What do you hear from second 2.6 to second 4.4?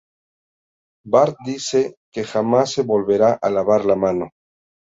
se volvería a lavar la mano.